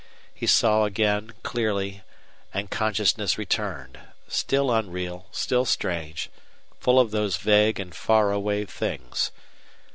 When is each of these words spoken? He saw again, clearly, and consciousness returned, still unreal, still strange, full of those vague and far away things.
He 0.33 0.47
saw 0.47 0.85
again, 0.85 1.33
clearly, 1.43 2.01
and 2.51 2.71
consciousness 2.71 3.37
returned, 3.37 3.99
still 4.27 4.71
unreal, 4.71 5.27
still 5.31 5.63
strange, 5.63 6.31
full 6.79 6.99
of 6.99 7.11
those 7.11 7.37
vague 7.37 7.79
and 7.79 7.93
far 7.95 8.31
away 8.31 8.65
things. 8.65 9.29